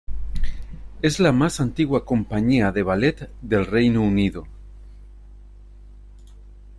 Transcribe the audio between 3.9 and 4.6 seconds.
Unido.